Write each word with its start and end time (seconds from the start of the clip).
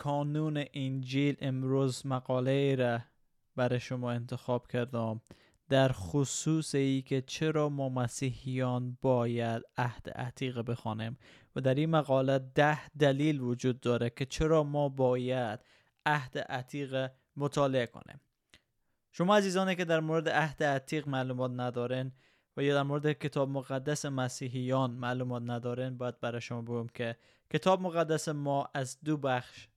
کانون 0.00 0.64
انجیل 0.74 1.36
امروز 1.40 2.06
مقاله 2.06 2.74
را 2.74 3.00
برای 3.56 3.80
شما 3.80 4.10
انتخاب 4.10 4.66
کردم. 4.66 5.20
در 5.68 5.88
خصوص 5.92 6.74
ای 6.74 7.02
که 7.02 7.22
چرا 7.22 7.68
ما 7.68 7.88
مسیحیان 7.88 8.98
باید 9.02 9.62
عهد 9.76 10.10
عتیق 10.10 10.58
بخوانیم؟ 10.58 11.18
و 11.56 11.60
در 11.60 11.74
این 11.74 11.90
مقاله 11.90 12.38
ده 12.38 12.88
دلیل 12.88 13.40
وجود 13.40 13.80
داره 13.80 14.10
که 14.10 14.26
چرا 14.26 14.62
ما 14.62 14.88
باید 14.88 15.60
عهد 16.06 16.38
عتیق 16.38 17.10
مطالعه 17.36 17.86
کنیم. 17.86 18.20
شما 19.12 19.36
عزیزانی 19.36 19.76
که 19.76 19.84
در 19.84 20.00
مورد 20.00 20.28
عهد 20.28 20.62
عتیق 20.62 21.08
معلومات 21.08 21.50
ندارن 21.56 22.12
و 22.56 22.62
یا 22.62 22.74
در 22.74 22.82
مورد 22.82 23.12
کتاب 23.12 23.48
مقدس 23.48 24.06
مسیحیان 24.06 24.90
معلومات 24.90 25.42
ندارن 25.46 25.96
باید 25.96 26.20
برای 26.20 26.40
شما 26.40 26.62
بگم 26.62 26.86
که 26.86 27.16
کتاب 27.52 27.80
مقدس 27.80 28.28
ما 28.28 28.68
از 28.74 28.98
دو 29.04 29.16
بخش 29.16 29.69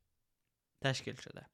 تشکیل 0.83 1.15
شده. 1.15 1.45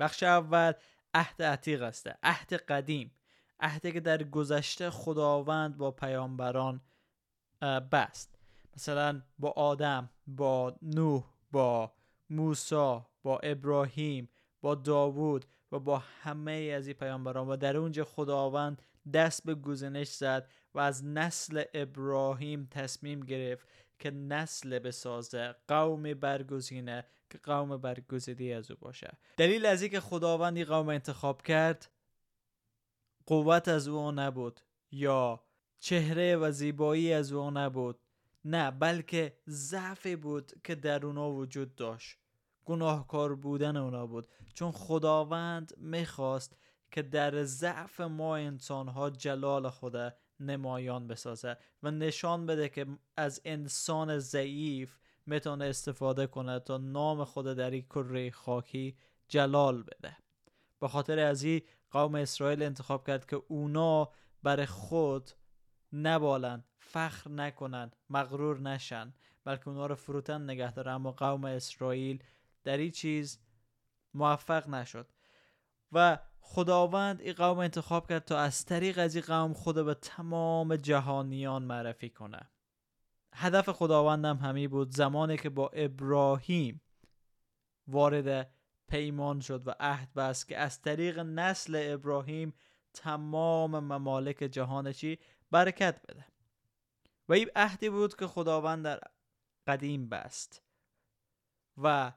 بخش 0.00 0.22
اول 0.22 0.72
عهد 1.14 1.42
عتیق 1.42 1.82
است. 1.82 2.10
عهد 2.22 2.52
قدیم. 2.52 3.14
عهدی 3.60 3.92
که 3.92 4.00
در 4.00 4.22
گذشته 4.22 4.90
خداوند 4.90 5.76
با 5.76 5.90
پیامبران 5.90 6.80
بست. 7.92 8.38
مثلا 8.76 9.22
با 9.38 9.50
آدم 9.50 10.10
با 10.26 10.76
نوح 10.82 11.24
با 11.52 11.92
موسی 12.30 13.00
با 13.22 13.38
ابراهیم 13.38 14.28
با 14.60 14.74
داوود 14.74 15.44
و 15.72 15.78
با 15.78 16.02
همه 16.22 16.72
از 16.76 16.86
این 16.86 16.96
پیامبران. 16.96 17.48
و 17.48 17.56
در 17.56 17.76
اونجا 17.76 18.04
خداوند 18.04 18.82
دست 19.14 19.44
به 19.44 19.54
گزینش 19.54 20.08
زد 20.08 20.50
و 20.74 20.78
از 20.78 21.04
نسل 21.04 21.62
ابراهیم 21.74 22.68
تصمیم 22.70 23.20
گرفت 23.20 23.68
که 23.98 24.10
نسل 24.10 24.78
بسازه 24.78 25.54
قوم 25.68 26.02
برگزینه 26.02 27.04
که 27.34 27.40
قوم 27.42 27.76
برگزیده 27.76 28.44
از 28.44 28.70
او 28.70 28.76
باشه. 28.80 29.18
دلیل 29.36 29.66
از 29.66 29.82
اینکه 29.82 30.00
خداوندی 30.00 30.64
قوم 30.64 30.88
انتخاب 30.88 31.42
کرد 31.42 31.90
قوت 33.26 33.68
از 33.68 33.88
او 33.88 34.12
نبود 34.12 34.60
یا 34.90 35.44
چهره 35.78 36.36
و 36.36 36.50
زیبایی 36.50 37.12
از 37.12 37.32
او 37.32 37.50
نبود 37.50 37.98
نه 38.44 38.70
بلکه 38.70 39.36
ضعفی 39.48 40.16
بود 40.16 40.52
که 40.64 40.74
در 40.74 41.06
اونا 41.06 41.30
وجود 41.30 41.74
داشت. 41.74 42.18
گناهکار 42.64 43.34
بودن 43.34 43.76
اونا 43.76 44.06
بود. 44.06 44.26
چون 44.54 44.72
خداوند 44.72 45.74
می‌خواست 45.76 46.56
که 46.90 47.02
در 47.02 47.44
ضعف 47.44 48.00
ما 48.00 48.36
انسان 48.36 48.88
ها 48.88 49.10
جلال 49.10 49.70
خدا 49.70 50.12
نمایان 50.40 51.06
بسازه 51.06 51.56
و 51.82 51.90
نشان 51.90 52.46
بده 52.46 52.68
که 52.68 52.86
از 53.16 53.40
انسان 53.44 54.18
ضعیف 54.18 54.98
می‌تونه 55.26 55.64
استفاده 55.64 56.26
کنه 56.26 56.60
تا 56.60 56.78
نام 56.78 57.24
خود 57.24 57.46
در 57.46 57.70
این 57.70 57.82
کره 57.82 58.30
خاکی 58.30 58.96
جلال 59.28 59.82
بده. 59.82 60.16
به 60.80 60.88
خاطر 60.88 61.18
از 61.18 61.42
این 61.42 61.62
قوم 61.90 62.14
اسرائیل 62.14 62.62
انتخاب 62.62 63.06
کرد 63.06 63.26
که 63.26 63.42
اونا 63.48 64.10
بر 64.42 64.64
خود 64.64 65.30
نبالن 65.92 66.64
فخر 66.78 67.30
نکنن 67.30 67.90
مغرور 68.10 68.60
نشن 68.60 69.14
بلکه 69.44 69.68
اونا 69.68 69.86
رو 69.86 69.94
فروتن 69.94 70.42
نگه 70.50 70.72
داره. 70.72 70.90
اما 70.90 71.12
قوم 71.12 71.44
اسرائیل 71.44 72.22
در 72.64 72.76
این 72.76 72.90
چیز 72.90 73.38
موفق 74.14 74.68
نشد. 74.68 75.08
و 75.92 76.18
خداوند 76.40 77.20
این 77.20 77.32
قوم 77.32 77.58
انتخاب 77.58 78.08
کرد 78.08 78.24
تا 78.24 78.38
از 78.38 78.64
طریق 78.64 78.98
از 78.98 79.14
این 79.14 79.24
قوم 79.24 79.52
خود 79.52 79.84
به 79.84 79.94
تمام 79.94 80.76
جهانیان 80.76 81.62
معرفی 81.62 82.10
کنه. 82.10 82.50
هدف 83.34 83.70
خداوندم 83.70 84.36
همی 84.36 84.68
بود 84.68 84.90
زمانی 84.90 85.36
که 85.36 85.50
با 85.50 85.68
ابراهیم 85.68 86.80
وارد 87.88 88.50
پیمان 88.88 89.40
شد 89.40 89.68
و 89.68 89.74
عهد 89.80 90.14
بست 90.14 90.48
که 90.48 90.58
از 90.58 90.82
طریق 90.82 91.18
نسل 91.18 91.82
ابراهیم 91.92 92.54
تمام 92.94 93.78
ممالک 93.78 94.36
جهان 94.36 94.92
چی؟ 94.92 95.18
برکت 95.50 96.00
بده. 96.08 96.26
و 97.28 97.32
این 97.32 97.50
عهدی 97.56 97.90
بود 97.90 98.16
که 98.16 98.26
خداوند 98.26 98.84
در 98.84 99.00
قدیم 99.66 100.08
بست. 100.08 100.62
و 101.76 102.12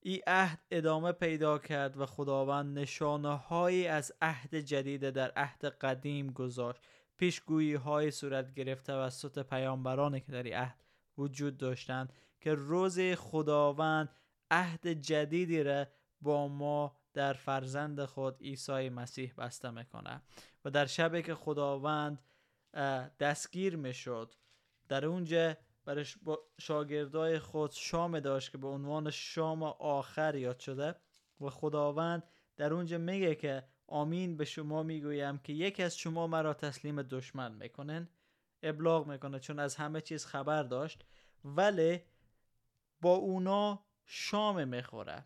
این 0.00 0.20
عهد 0.26 0.60
ادامه 0.70 1.12
پیدا 1.12 1.58
کرد 1.58 1.96
و 1.96 2.06
خداوند 2.06 2.78
نشانه 2.78 3.36
هایی 3.36 3.86
از 3.86 4.12
عهد 4.22 4.54
جدید 4.54 5.10
در 5.10 5.30
عهد 5.30 5.64
قدیم 5.64 6.30
گذاشت. 6.30 6.80
پیشگویی 7.16 7.74
های 7.74 8.10
صورت 8.10 8.54
گرفت 8.54 8.86
توسط 8.86 9.38
پیامبرانی 9.38 10.20
که 10.20 10.32
در 10.32 10.46
عهد 10.46 10.84
وجود 11.18 11.56
داشتند 11.56 12.12
که 12.40 12.54
روز 12.54 13.00
خداوند 13.00 14.08
عهد 14.50 14.88
جدیدی 14.88 15.62
را 15.62 15.86
با 16.20 16.48
ما 16.48 16.96
در 17.14 17.32
فرزند 17.32 18.04
خود 18.04 18.42
عیسی 18.42 18.88
مسیح 18.88 19.34
بسته 19.38 19.70
می‌کنه 19.70 20.22
و 20.64 20.70
در 20.70 20.86
شبی 20.86 21.22
که 21.22 21.34
خداوند 21.34 22.22
دستگیر 23.20 23.76
می‌شد 23.76 24.34
در 24.88 25.06
اونجا 25.06 25.56
برای 25.84 26.04
شاگردای 26.60 27.38
خود 27.38 27.70
شام 27.70 28.20
داشت 28.20 28.52
که 28.52 28.58
به 28.58 28.68
عنوان 28.68 29.10
شام 29.10 29.62
آخر 29.62 30.34
یاد 30.34 30.58
شده 30.58 30.94
و 31.40 31.50
خداوند 31.50 32.22
در 32.56 32.74
اونجا 32.74 32.98
میگه 32.98 33.34
که 33.34 33.64
آمین 33.94 34.36
به 34.36 34.44
شما 34.44 34.82
می‌گویم 34.82 35.38
که 35.38 35.52
یکی 35.52 35.82
از 35.82 35.98
شما 35.98 36.26
مرا 36.26 36.54
تسلیم 36.54 37.02
دشمن 37.02 37.52
می‌کنن 37.52 38.08
ابلاغ 38.62 39.06
می‌کنه 39.06 39.38
چون 39.38 39.58
از 39.58 39.76
همه 39.76 40.00
چیز 40.00 40.26
خبر 40.26 40.62
داشت 40.62 41.04
ولی 41.44 42.00
با 43.00 43.14
اونا 43.14 43.84
شام 44.06 44.68
می‌خوره 44.68 45.24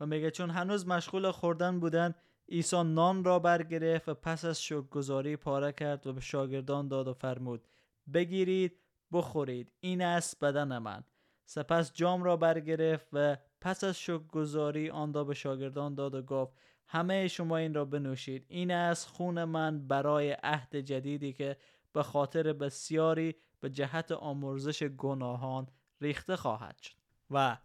و 0.00 0.06
میگه 0.06 0.30
چون 0.30 0.50
هنوز 0.50 0.86
مشغول 0.86 1.30
خوردن 1.30 1.80
بودن 1.80 2.14
عیسی 2.48 2.82
نان 2.82 3.24
را 3.24 3.38
برگرفت 3.38 4.08
و 4.08 4.14
پس 4.14 4.44
از 4.44 4.62
شکرگزاری 4.62 5.36
پاره 5.36 5.72
کرد 5.72 6.06
و 6.06 6.12
به 6.12 6.20
شاگردان 6.20 6.88
داد 6.88 7.08
و 7.08 7.14
فرمود 7.14 7.68
بگیرید 8.14 8.80
بخورید 9.12 9.72
این 9.80 10.02
است 10.02 10.44
بدن 10.44 10.78
من. 10.78 11.04
سپس 11.44 11.92
جام 11.92 12.22
را 12.22 12.36
برگرفت 12.36 13.08
و 13.12 13.36
پس 13.60 13.84
از 13.84 14.00
شکرگزاری 14.00 14.90
آن 14.90 15.14
را 15.14 15.24
به 15.24 15.34
شاگردان 15.34 15.94
داد 15.94 16.14
و 16.14 16.22
گفت 16.22 16.52
همه 16.86 17.28
شما 17.28 17.56
این 17.56 17.74
را 17.74 17.84
بنوشید. 17.84 18.46
این 18.48 18.70
است 18.70 19.08
خون 19.08 19.44
من 19.44 19.86
برای 19.88 20.36
عهد 20.42 20.76
جدیدی 20.76 21.32
که 21.32 21.56
به 21.92 22.02
خاطر 22.02 22.52
بسیاری 22.52 23.34
به 23.60 23.70
جهت 23.70 24.12
آمرزش 24.12 24.82
گناهان 24.82 25.68
ریخته 26.00 26.36
خواهد 26.36 26.78
شد. 26.78 26.94
و 27.30 27.58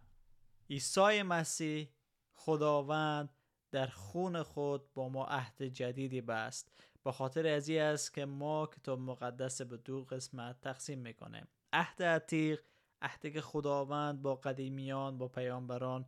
عیسی 0.70 1.22
مسیح 1.22 1.88
خداوند 2.32 3.34
در 3.70 3.86
خون 3.86 4.42
خود 4.42 4.92
با 4.94 5.08
ما 5.08 5.24
عهد 5.24 5.62
جدیدی 5.62 6.20
بست. 6.20 6.72
به 7.04 7.12
خاطر 7.12 7.46
از 7.46 7.70
است 7.70 8.14
که 8.14 8.24
ما 8.24 8.66
کتاب 8.66 9.00
مقدس 9.00 9.62
به 9.62 9.76
دو 9.76 10.04
قسمت 10.04 10.60
تقسیم 10.60 10.98
می‌کنیم. 10.98 11.48
عهد 11.72 12.02
عتیق 12.02 12.62
عهدی 13.02 13.30
که 13.30 13.40
خداوند 13.40 14.22
با 14.22 14.34
قدیمیان 14.34 15.18
با 15.18 15.28
پیامبران 15.28 16.06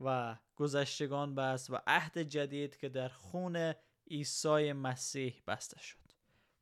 و 0.00 0.36
گذشتگان 0.56 1.34
بست 1.34 1.70
و 1.70 1.78
عهد 1.86 2.18
جدید 2.18 2.76
که 2.76 2.88
در 2.88 3.08
خون 3.08 3.74
عیسی 4.10 4.72
مسیح 4.72 5.42
بسته 5.46 5.80
شد. 5.80 5.98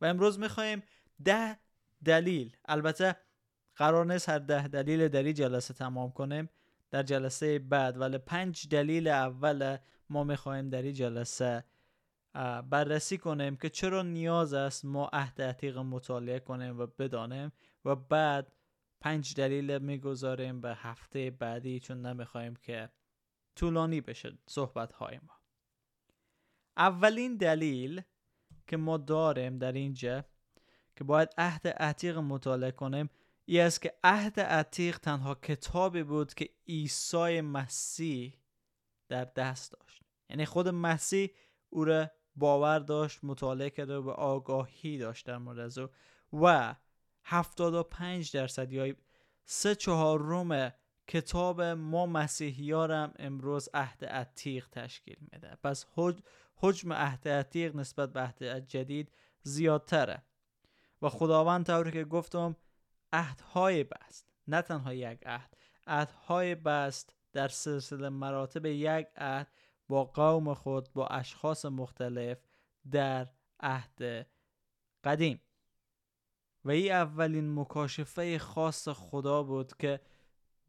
و 0.00 0.04
امروز 0.04 0.38
می‌خواهیم 0.38 0.82
ده 1.24 1.58
دلیل 2.04 2.56
البته 2.64 3.16
قرار 3.76 4.06
نیست 4.06 4.28
هر 4.28 4.38
ده 4.38 4.68
دلیل 4.68 5.08
در 5.08 5.22
این 5.22 5.34
جلسه 5.34 5.74
تمام 5.74 6.12
کنیم 6.12 6.50
در 6.90 7.02
جلسه 7.02 7.58
بعد 7.58 8.00
ولی 8.00 8.18
پنج 8.18 8.68
دلیل 8.68 9.08
اول 9.08 9.76
ما 10.08 10.24
می‌خواهیم 10.24 10.68
در 10.68 10.82
این 10.82 10.92
جلسه 10.92 11.64
بررسی 12.70 13.18
کنیم 13.18 13.56
که 13.56 13.68
چرا 13.68 14.02
نیاز 14.02 14.54
است 14.54 14.84
ما 14.84 15.10
عهد 15.12 15.42
عتیق 15.42 15.78
مطالعه 15.78 16.40
کنیم 16.40 16.78
و 16.78 16.86
بدانیم 16.86 17.52
و 17.84 17.96
بعد 17.96 18.52
پنج 19.00 19.34
دلیل 19.34 19.78
می‌گذاریم 19.78 20.60
به 20.60 20.74
هفته 20.74 21.30
بعدی 21.30 21.80
چون 21.80 22.06
نمی‌خوایم 22.06 22.56
که 22.56 22.90
طولانی 23.56 24.00
بشه 24.00 24.38
صحبت 24.48 24.92
های 24.92 25.18
ما. 25.18 25.34
اولین 26.76 27.36
دلیل 27.36 28.02
که 28.66 28.76
ما 28.76 28.96
داریم 28.96 29.58
در 29.58 29.72
اینجا 29.72 30.24
که 30.96 31.04
باید 31.04 31.28
عهد 31.38 31.68
عتیق 31.68 32.18
مطالعه 32.18 32.70
کنیم 32.70 33.10
ای 33.44 33.60
است 33.60 33.82
که 33.82 33.94
عهد 34.04 34.40
عتیق 34.40 34.98
تنها 34.98 35.34
کتابی 35.34 36.02
بود 36.02 36.34
که 36.34 36.50
عیسی 36.68 37.40
مسیح 37.40 38.40
در 39.08 39.24
دست 39.24 39.72
داشت. 39.72 40.02
یعنی 40.30 40.46
خود 40.46 40.68
مسیح 40.68 41.30
او 41.70 41.84
را 41.84 42.10
باور 42.36 42.78
داشت 42.78 43.18
مطالعه 43.22 43.70
کرده 43.70 43.96
و 43.96 44.10
آگاهی 44.10 44.98
داشت 44.98 45.26
در 45.26 45.38
مورد 45.38 45.78
و 46.32 46.74
75 47.30 48.36
درصد 48.36 48.72
یا 48.72 48.94
سه 49.44 49.74
چهارم 49.74 50.72
کتاب 51.08 51.62
ما 51.62 52.06
مسیحیارم 52.06 53.14
امروز 53.18 53.68
عهد 53.74 54.04
عتیق 54.04 54.68
تشکیل 54.68 55.16
میده. 55.32 55.58
پس 55.62 55.86
حجم 56.56 56.92
عهد 56.92 57.28
عتیق 57.28 57.76
نسبت 57.76 58.12
به 58.12 58.20
عهد 58.20 58.66
جدید 58.66 59.12
زیادتره. 59.42 60.22
و 61.02 61.08
خداوند 61.08 61.66
طوری 61.66 61.90
که 61.90 62.04
گفتم 62.04 62.56
عهدهای 63.12 63.84
بست. 63.84 64.32
نه 64.48 64.62
تنها 64.62 64.94
یک 64.94 65.26
عهد 65.26 65.56
عهدهای 65.86 66.54
بست 66.54 67.14
در 67.32 67.48
سلسله 67.48 68.08
مراتب 68.08 68.66
یک 68.66 69.06
عهد 69.16 69.48
با 69.88 70.04
قوم 70.04 70.54
خود 70.54 70.92
با 70.92 71.06
اشخاص 71.06 71.64
مختلف 71.64 72.38
در 72.90 73.28
عهد 73.60 74.26
قدیم. 75.04 75.40
و 76.64 76.70
این 76.70 76.92
اولین 76.92 77.54
مکاشفه 77.54 78.38
خاص 78.38 78.88
خدا 78.88 79.42
بود 79.42 79.76
که 79.76 80.00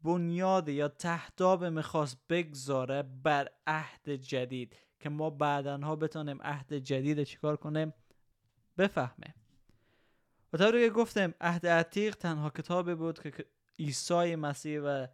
بنیاد 0.02 0.68
یا 0.68 0.88
تهداب 0.88 1.64
می‌خواست 1.64 2.16
بگذاره 2.28 3.02
بر 3.02 3.48
عهد 3.66 4.10
جدید 4.10 4.76
که 5.00 5.08
ما 5.08 5.30
بعدنها 5.30 5.96
بتونیم 5.96 6.42
عهد 6.42 6.74
جدید 6.74 7.22
چیکار 7.22 7.56
کنیم؟ 7.56 7.94
بفهمیم. 8.78 9.34
و 10.52 10.56
طوری 10.58 10.88
که 10.88 10.94
گفتم 10.94 11.34
عهد 11.40 11.66
عتیق 11.66 12.16
تنها 12.16 12.50
کتابی 12.50 12.94
بود 12.94 13.22
که 13.22 13.46
عیسی 13.78 14.36
مسیح 14.36 14.80
و 14.80 15.06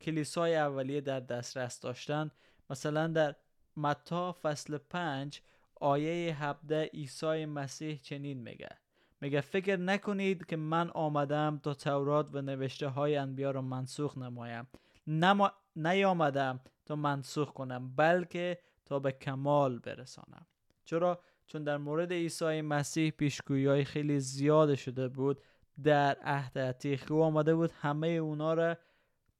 کلیسای 0.00 0.56
اولیه 0.56 1.00
در 1.00 1.20
دسترس 1.20 1.80
داشتن. 1.80 2.30
مثلا 2.70 3.06
در 3.06 3.36
متا 3.76 4.32
فصل 4.42 4.78
5 4.78 5.42
آیه 5.74 6.42
17 6.42 6.84
عیسی 6.84 7.44
مسیح 7.44 7.98
چنین 8.02 8.42
میگه 8.42 8.83
میگه 9.24 9.40
فکر 9.40 9.76
نکنید 9.76 10.46
که 10.46 10.56
من 10.56 10.90
آمدم 10.90 11.60
تا 11.62 11.74
تورات 11.74 12.28
و 12.32 12.42
نوشته 12.42 12.88
های 12.88 13.16
انبیا 13.16 13.50
را 13.50 13.62
منسوخ 13.62 14.18
نمایم. 14.18 14.68
نما... 15.06 15.52
نیامدم 15.76 16.60
تا 16.86 16.96
منسوخ 16.96 17.52
کنم 17.52 17.96
بلکه 17.96 18.58
تا 18.84 18.98
به 18.98 19.12
کمال 19.12 19.78
برسانم. 19.78 20.46
چرا؟ 20.84 21.20
چون 21.46 21.64
در 21.64 21.76
مورد 21.76 22.12
عیسی 22.12 22.60
مسیح 22.60 23.10
پیشگویی 23.10 23.66
های 23.66 23.84
خیلی 23.84 24.20
زیاد 24.20 24.74
شده 24.74 25.08
بود 25.08 25.40
در 25.82 26.16
عهد 26.22 26.58
عتیق 26.58 27.12
او 27.12 27.22
آمده 27.22 27.54
بود 27.54 27.70
همه 27.70 28.06
اونا 28.06 28.54
را 28.54 28.76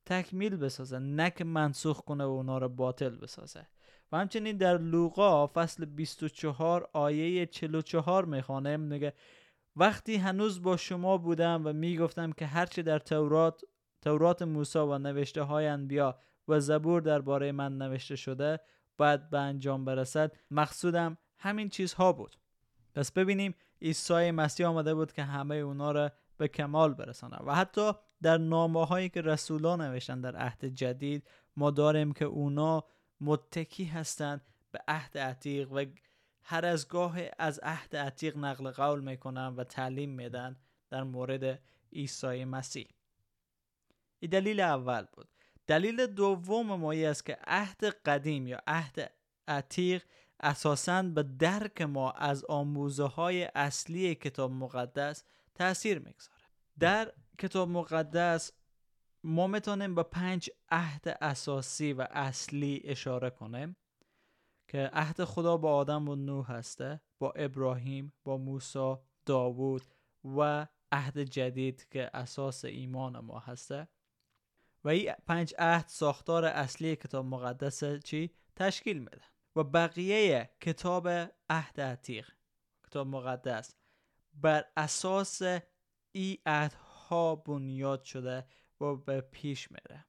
تکمیل 0.07 0.57
بسازه 0.57 0.99
نه 0.99 1.31
که 1.31 1.45
منسوخ 1.45 2.01
کنه 2.01 2.25
و 2.25 2.29
اونا 2.29 2.59
را 2.59 2.69
باطل 2.69 3.17
بسازه. 3.17 3.67
و 4.13 4.17
همچنین 4.17 4.57
در 4.57 4.79
لوقا 4.79 5.47
فصل 5.47 5.85
24 5.85 6.89
آیه 6.93 7.47
44 7.47 8.25
می‌خوانه 8.25 8.77
میگه 8.77 9.13
وقتی 9.77 10.17
هنوز 10.17 10.63
با 10.63 10.77
شما 10.77 11.19
بودم 11.19 11.63
و 11.65 11.73
می‌گفتم 11.73 12.33
که 12.33 12.47
هرچه 12.47 12.83
در 12.83 12.99
تورات 12.99 13.63
تورات 14.03 14.43
موسی 14.43 14.79
و 14.79 14.99
نوشته 14.99 15.43
های 15.43 15.67
انبیا 15.67 16.19
و 16.49 16.61
زبور 16.61 17.01
درباره 17.01 17.53
من 17.53 17.79
نوشته 17.79 18.17
شده 18.17 18.61
باید 18.97 19.31
به 19.31 19.39
انجام 19.39 19.85
برسد 19.85 20.33
مقصودم 20.51 21.19
همین 21.39 21.69
چیزها 21.69 22.13
بود. 22.13 22.37
پس 22.95 23.13
ببینیم 23.13 23.55
عیسی 23.83 24.31
مسیح 24.31 24.69
آمده 24.69 24.95
بود 24.95 25.13
که 25.13 25.23
همه 25.23 25.55
اونا 25.55 25.93
را 25.93 26.13
به 26.37 26.49
کمال 26.49 26.95
برسانه 26.95 27.37
و 27.37 27.55
حتی 27.55 27.93
در 28.23 28.39
نامه 28.39 28.87
هایی 28.87 29.09
که 29.09 29.21
رسولان 29.21 29.81
نوشتن 29.81 30.21
در 30.21 30.37
عهد 30.37 30.65
جدید 30.65 31.29
ما 31.57 31.71
داریم 31.71 32.13
که 32.13 32.25
اونا 32.25 32.85
متکی 33.21 33.85
هستند 33.85 34.41
به 34.73 34.81
عهد 34.89 35.19
عتیق 35.19 35.73
و 35.73 35.85
هر 36.45 36.67
از 36.67 36.89
گاه 36.89 37.19
از 37.39 37.61
عهد 37.63 37.97
عتیق 37.97 38.37
نقل 38.37 38.71
قول 38.71 39.01
می‌کنن 39.01 39.47
و 39.47 39.65
تعلیم 39.65 40.11
میدن 40.11 40.57
در 40.91 41.03
مورد 41.03 41.63
عیسی 41.93 42.45
مسیح. 42.45 42.89
این 44.21 44.31
دلیل 44.31 44.61
اول 44.61 45.07
بود. 45.13 45.29
دلیل 45.67 46.07
دوم 46.07 46.67
ما 46.67 46.93
است 46.93 47.27
که 47.27 47.39
عهد 47.47 47.85
قدیم 47.85 48.47
یا 48.47 48.61
عهد 48.67 49.15
عتیق 49.49 50.05
اساساً 50.41 51.03
به 51.03 51.23
درک 51.23 51.83
ما 51.83 52.11
از 52.11 52.45
آموزه 52.45 53.05
های 53.05 53.51
اصلی 53.55 54.15
کتاب 54.15 54.53
مقدس 54.53 55.25
تاثیر 55.55 55.99
می‌گذاره. 55.99 56.45
در 56.79 57.13
کتاب 57.39 57.69
مقدس 57.69 58.53
ما 59.25 59.47
می‌تونیم 59.47 59.95
به 59.95 60.03
پنج 60.03 60.51
عهد 60.71 61.19
اساسی 61.21 61.93
و 61.93 62.07
اصلی 62.11 62.83
اشاره 62.85 63.31
کنیم. 63.31 63.77
که 64.75 64.91
عهد 64.93 65.25
خدا 65.25 65.57
با 65.57 65.75
آدم 65.77 66.09
و 66.09 66.15
نوح 66.15 66.53
هسته 66.53 67.01
با 67.19 67.31
ابراهیم 67.31 68.13
با 68.25 68.37
موسی 68.37 68.95
داوود 69.27 69.83
و 70.39 70.67
عهد 70.93 71.19
جدید 71.19 71.87
که 71.91 72.11
اساس 72.15 72.65
ایمان 72.65 73.19
ما 73.19 73.39
هسته. 73.39 73.89
و 74.85 74.89
این 74.89 75.13
پنج 75.27 75.55
عهد 75.59 75.89
ساختار 75.89 76.45
اصلی 76.45 76.97
کتاب 76.97 77.27
مقدس 77.27 77.85
چی؟ 77.85 78.31
تشکیل 78.57 78.99
میده. 78.99 79.21
و 79.57 79.65
بقیه 79.65 80.51
کتاب 80.61 81.09
عهد 81.51 81.81
عتیق 81.81 82.29
کتاب 82.87 83.07
مقدس. 83.07 83.77
بر 84.35 84.65
اساس 84.77 85.43
ای 86.13 86.39
عهدها 86.47 87.37
بنیاد 87.37 88.03
شده 88.03 88.47
و 88.81 88.95
به 88.95 89.21
پیش 89.21 89.71
میره. 89.71 90.05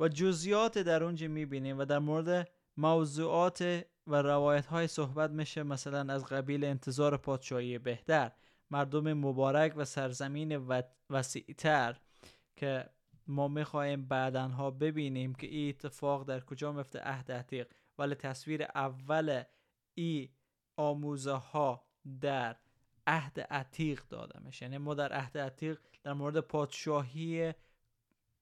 و 0.00 0.08
جزیات 0.08 0.78
در 0.78 1.04
اونجا 1.04 1.28
می‌بینیم 1.28 1.78
و 1.78 1.84
در 1.84 1.98
مورد 1.98 2.48
موضوعات 2.76 3.84
و 4.06 4.22
روایت 4.22 4.66
های 4.66 4.86
صحبت 4.86 5.30
میشه 5.30 5.62
مثلا 5.62 6.14
از 6.14 6.24
قبیل 6.24 6.64
انتظار 6.64 7.16
پادشاهی 7.16 7.78
بهتر 7.78 8.32
مردم 8.70 9.12
مبارک 9.12 9.72
و 9.76 9.84
سرزمین 9.84 10.72
وسیعتر 11.10 11.96
که 12.56 12.90
ما 13.26 13.48
می‌خواهیم 13.48 14.06
بعدنها 14.06 14.70
ببینیم 14.70 15.34
که 15.34 15.46
این 15.46 15.68
اتفاق 15.68 16.24
در 16.24 16.40
کجا 16.40 16.72
مفته 16.72 16.98
عهد 16.98 17.32
عتیق. 17.32 17.68
ولی 17.98 18.14
تصویر 18.14 18.62
اول 18.62 19.42
ای 19.94 20.28
آموزه 20.76 21.32
ها 21.32 21.84
در 22.20 22.56
عهد 23.06 23.40
عتیق 23.40 24.02
داده 24.08 24.40
میشه. 24.40 24.64
یعنی 24.64 24.78
ما 24.78 24.94
در 24.94 25.12
عهد 25.12 25.38
عتیق 25.38 25.80
در 26.02 26.12
مورد 26.12 26.40
پادشاهی 26.40 27.52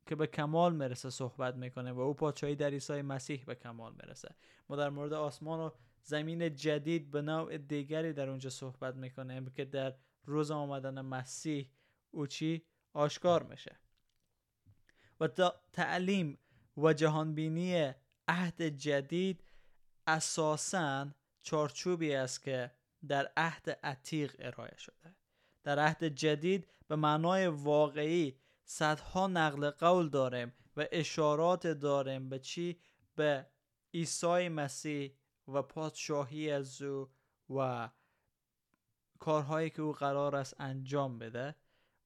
که 0.06 0.14
به 0.14 0.26
کمال 0.26 0.74
می‌رسه 0.76 1.10
صحبت 1.10 1.54
می‌کنه 1.54 1.92
و 1.92 2.00
او 2.00 2.14
پادشاهی 2.14 2.56
در 2.56 2.70
عیسی 2.70 3.02
مسیح 3.02 3.44
به 3.44 3.54
کمال 3.54 3.92
می‌رسه 3.92 4.34
ما 4.68 4.76
در 4.76 4.90
مورد 4.90 5.12
آسمان 5.12 5.60
و 5.60 5.70
زمین 6.02 6.54
جدید 6.54 7.10
به 7.10 7.22
نوع 7.22 7.58
دیگری 7.58 8.12
در 8.12 8.28
اونجا 8.28 8.50
صحبت 8.50 8.94
می‌کنه 8.94 9.50
که 9.56 9.64
در 9.64 9.94
روز 10.24 10.50
آمدن 10.50 11.00
مسیح 11.00 11.70
او 12.10 12.26
چی؟ 12.26 12.62
آشکار 12.92 13.42
میشه. 13.42 13.76
و 15.20 15.28
تعلیم 15.72 16.38
و 16.76 16.92
جهانبینی 16.92 17.92
عهد 18.28 18.62
جدید 18.62 19.44
اساسا 20.06 21.10
چارچوبی 21.42 22.14
است 22.14 22.42
که 22.42 22.70
در 23.08 23.32
عهد 23.36 23.70
عتیق 23.70 24.36
ارائه 24.38 24.78
شده. 24.78 25.14
در 25.64 25.78
عهد 25.78 26.04
جدید 26.04 26.68
به 26.88 26.96
معنای 26.96 27.46
واقعی 27.46 28.38
صدها 28.64 29.26
نقل 29.26 29.70
قول 29.70 30.08
داریم 30.08 30.52
و 30.76 30.86
اشارات 30.92 31.66
داریم 31.66 32.28
به 32.28 32.38
چی؟ 32.38 32.80
به 33.16 33.46
عیسی 33.94 34.48
مسیح 34.48 35.16
و 35.48 35.62
پادشاهی 35.62 36.50
از 36.50 36.82
او 36.82 37.10
و 37.50 37.90
کارهایی 39.18 39.70
که 39.70 39.82
او 39.82 39.92
قرار 39.92 40.36
است 40.36 40.60
انجام 40.60 41.18
بده. 41.18 41.54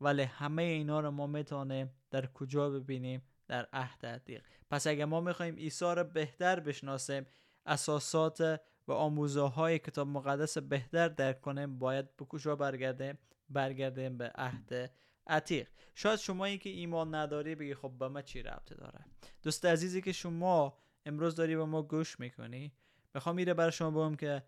ولی 0.00 0.22
همه 0.22 0.62
اینا 0.62 1.00
رو 1.00 1.10
ما 1.10 1.26
می‌تونیم 1.26 1.92
در 2.10 2.26
کجا 2.26 2.70
ببینیم؟ 2.70 3.22
در 3.48 3.68
عهد 3.72 4.06
عتیق. 4.06 4.44
پس 4.70 4.86
اگر 4.86 5.04
ما 5.04 5.20
می‌خوایم 5.20 5.56
عیسی 5.56 5.84
رو 5.84 6.04
بهتر 6.04 6.60
بشناسیم 6.60 7.26
اساسات 7.66 8.60
و 8.88 8.92
آموزه 8.92 9.40
های 9.40 9.78
کتاب 9.78 10.08
مقدس 10.08 10.58
بهتر 10.58 11.08
درک 11.08 11.40
کنیم 11.40 11.78
باید 11.78 12.16
به 12.16 12.24
کجا 12.24 12.56
برگردیم؟ 12.56 13.18
برگردیم 13.48 14.18
به 14.18 14.32
عهد 14.34 14.90
عتیق. 15.26 15.68
شاید 15.94 16.18
شما 16.18 16.56
که 16.56 16.70
ایمان 16.70 17.14
نداری 17.14 17.54
بگی 17.54 17.74
خب 17.74 17.92
به 17.98 18.08
ما 18.08 18.22
چی 18.22 18.42
ربطه 18.42 18.74
داره؟ 18.74 19.04
دوست 19.42 19.64
عزیزی 19.64 20.02
که 20.02 20.12
شما 20.12 20.78
امروز 21.06 21.34
داری 21.34 21.56
به 21.56 21.64
ما 21.64 21.82
گوش 21.82 22.20
می‌کنی 22.20 22.72
می‌خوام 23.14 23.36
میره 23.36 23.54
برای 23.54 23.72
شما 23.72 23.90
بگم 23.90 24.16
که 24.16 24.42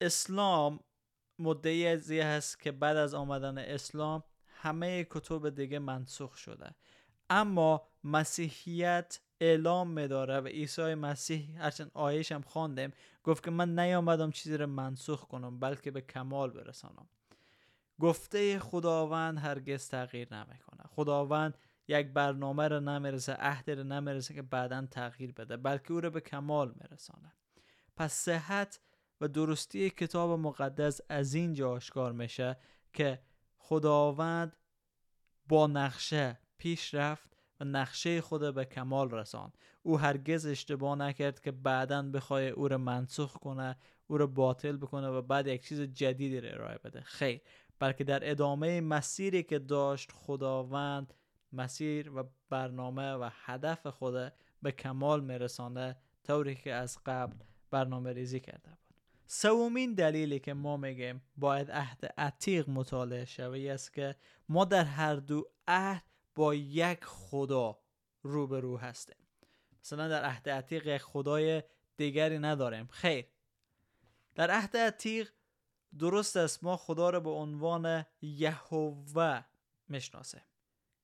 اسلام 0.00 0.80
مدعی 1.38 1.86
ازی 1.86 2.20
هست 2.20 2.60
که 2.60 2.72
بعد 2.72 2.96
از 2.96 3.14
آمدن 3.14 3.58
اسلام 3.58 4.24
همه 4.46 5.06
کتب 5.10 5.48
دیگه 5.48 5.78
منسوخ 5.78 6.36
شده. 6.36 6.74
اما 7.30 7.88
مسیحیت 8.04 9.20
اعلام 9.40 9.90
میداره 9.90 10.40
و 10.40 10.46
عیسی 10.46 10.94
مسیح 10.94 11.62
هرچند 11.62 11.90
آیش 11.94 12.32
هم 12.32 12.42
خواندیم 12.42 12.92
گفت 13.24 13.44
که 13.44 13.50
من 13.50 13.78
نیامدم 13.78 14.30
چیزی 14.30 14.56
رو 14.56 14.66
منسوخ 14.66 15.24
کنم 15.24 15.60
بلکه 15.60 15.90
به 15.90 16.00
کمال 16.00 16.50
برسانم. 16.50 17.08
گفته 18.00 18.58
خداوند 18.58 19.38
هرگز 19.38 19.88
تغییر 19.88 20.34
نمی‌کنه 20.34 20.84
خداوند 20.88 21.58
یک 21.88 22.06
برنامه 22.06 22.68
رو 22.68 22.80
نمی‌رسه 22.80 23.32
عهد 23.32 23.70
رو 23.70 23.84
نمی‌رسه 23.84 24.34
که 24.34 24.42
بعدا 24.42 24.86
تغییر 24.90 25.32
بده 25.32 25.56
بلکه 25.56 25.92
او 25.92 26.00
رو 26.00 26.10
به 26.10 26.20
کمال 26.20 26.74
میرسانه 26.80 27.32
پس 27.96 28.12
صحت 28.12 28.80
و 29.20 29.28
درستی 29.28 29.90
کتاب 29.90 30.30
مقدس 30.40 31.00
از 31.08 31.34
اینجا 31.34 31.70
آشکار 31.70 32.12
میشه 32.12 32.56
که 32.92 33.20
خداوند 33.56 34.56
با 35.48 35.66
نقشه 35.66 36.38
پیش 36.58 36.94
رفت 36.94 37.36
و 37.60 37.64
نقشه 37.64 38.20
خود 38.20 38.54
به 38.54 38.64
کمال 38.64 39.10
رساند. 39.10 39.58
او 39.82 39.98
هرگز 39.98 40.46
اشتباه 40.46 40.96
نکرد 40.98 41.40
که 41.40 41.52
بعدا 41.52 42.02
بخواه 42.02 42.42
او 42.42 42.68
رو 42.68 42.78
منسوخ 42.78 43.32
کنه 43.32 43.76
او 44.06 44.18
رو 44.18 44.26
باطل 44.26 44.76
بکنه 44.76 45.08
و 45.08 45.22
بعد 45.22 45.46
یک 45.46 45.66
چیز 45.66 45.80
جدیدی 45.80 46.40
رو 46.40 46.48
ارائه 46.54 46.78
بده. 46.84 47.00
خیر. 47.00 47.40
بلکه 47.80 48.04
در 48.04 48.30
ادامه 48.30 48.80
مسیری 48.80 49.42
که 49.42 49.58
داشت 49.58 50.12
خداوند 50.12 51.14
مسیر 51.52 52.10
و 52.16 52.24
برنامه 52.50 53.12
و 53.12 53.30
هدف 53.32 53.86
خود 53.86 54.32
به 54.62 54.72
کمال 54.72 55.24
میرسانه 55.24 55.96
طوری 56.26 56.54
که 56.54 56.74
از 56.74 56.98
قبل 57.06 57.36
برنامه 57.70 58.12
ریزی 58.12 58.40
کرده 58.40 58.70
بود. 58.70 58.96
سومین 59.26 59.94
دلیلی 59.94 60.38
که 60.38 60.54
ما 60.54 60.76
میگیم 60.76 61.22
باید 61.36 61.70
عهد 61.70 62.14
عتیق 62.18 62.68
مطالعه 62.68 63.24
شوی 63.24 63.70
است 63.70 63.92
که 63.92 64.16
ما 64.48 64.64
در 64.64 64.84
هر 64.84 65.14
دو 65.14 65.48
عهد 65.68 66.04
با 66.34 66.54
یک 66.54 67.04
خدا 67.04 67.78
روبرو 68.22 68.76
هستیم. 68.76 69.16
مثلا 69.84 70.08
در 70.08 70.24
عهد 70.24 70.48
عتیق 70.48 70.98
خدای 70.98 71.62
دیگری 71.96 72.38
نداریم. 72.38 72.86
خیر. 72.86 73.26
در 74.34 74.50
عهد 74.50 74.76
عتیق 74.76 75.30
درست 75.98 76.36
است 76.36 76.64
ما 76.64 76.76
خدا 76.76 77.10
را 77.10 77.20
به 77.20 77.30
عنوان 77.30 78.04
یهوه 78.22 79.44
می‌شناسیم 79.88 80.42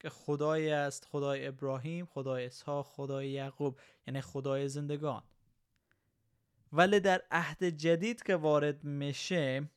که 0.01 0.11
خدای 0.11 0.71
است 0.71 1.05
خدای 1.05 1.47
ابراهیم 1.47 2.07
خدای 2.07 2.47
اسحاق 2.47 2.87
خدای 2.87 3.31
یعقوب 3.31 3.81
یعنی 4.07 4.21
خدای 4.21 4.69
زندگان. 4.69 5.23
ولی 6.73 7.01
در 7.01 7.23
عهد 7.31 7.65
جدید 7.65 8.23
که 8.23 8.37
وارد 8.37 8.85
میشه 8.85 9.69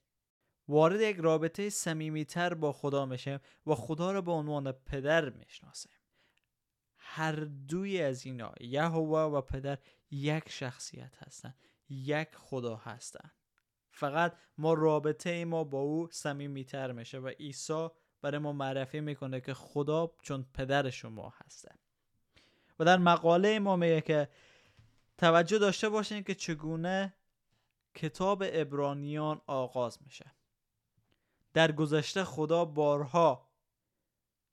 وارد 0.68 1.02
یک 1.02 1.18
رابطه 1.18 1.70
صمیمیتر 1.70 2.54
با 2.54 2.74
خدا 2.74 3.06
میشه 3.06 3.40
و 3.68 3.76
خدا 3.76 4.12
را 4.12 4.22
به 4.22 4.32
عنوان 4.32 4.72
پدر 4.72 5.30
می‌شناسیم. 5.30 5.92
هر 6.98 7.36
دوی 7.68 8.02
از 8.02 8.26
اینا 8.26 8.54
یهوه 8.60 9.20
و 9.20 9.42
پدر 9.42 9.78
یک 10.12 10.50
شخصیت 10.50 11.18
هستند 11.18 11.56
یک 11.90 12.36
خدا 12.36 12.76
هستند. 12.76 13.39
فقط 14.00 14.34
ما 14.58 14.74
رابطه 14.74 15.46
ما 15.46 15.64
با 15.64 15.80
او 15.80 16.08
صمیمیتر 16.12 16.92
میشه 16.92 17.20
و 17.20 17.28
عیسی 17.28 17.88
برای 18.22 18.38
ما 18.38 18.54
معرفی 18.54 19.00
می‌کنه 19.00 19.42
که 19.42 19.54
خدا 19.54 20.12
چون 20.22 20.46
پدر 20.54 20.90
شما 20.90 21.34
هسته 21.46 21.72
و 22.80 22.86
در 22.86 22.98
مقاله 22.98 23.60
ما 23.60 23.76
میگه 23.76 24.02
که 24.02 24.30
توجه 25.18 25.58
داشته 25.58 25.90
باشین 25.90 26.24
که 26.24 26.36
چگونه 26.36 27.14
کتاب 27.96 28.44
ابرانیان 28.46 29.42
آغاز 29.48 29.98
میشه. 30.06 30.32
در 31.54 31.72
گذشته 31.72 32.24
خدا 32.24 32.66
بارها 32.66 33.50